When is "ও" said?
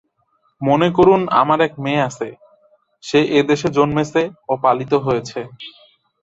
4.49-4.53